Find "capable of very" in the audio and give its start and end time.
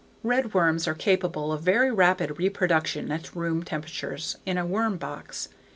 0.95-1.91